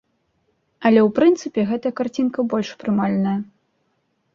[0.89, 3.41] Але ў прынцыпе, гэтая карцінка больш прымальная.